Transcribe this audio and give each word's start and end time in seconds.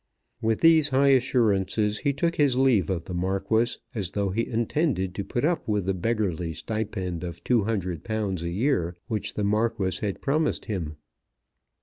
With 0.41 0.61
these 0.61 0.89
high 0.89 1.09
assurances 1.09 1.99
he 1.99 2.11
took 2.11 2.37
his 2.37 2.57
leave 2.57 2.89
of 2.89 3.03
the 3.03 3.13
Marquis 3.13 3.77
as 3.93 4.09
though 4.09 4.31
he 4.31 4.47
intended 4.47 5.13
to 5.13 5.23
put 5.23 5.45
up 5.45 5.67
with 5.67 5.85
the 5.85 5.93
beggarly 5.93 6.55
stipend 6.55 7.23
of 7.23 7.43
£200 7.43 8.41
a 8.41 8.49
year 8.49 8.95
which 9.05 9.35
the 9.35 9.43
Marquis 9.43 9.97
had 10.01 10.19
promised 10.19 10.65
him. 10.65 10.95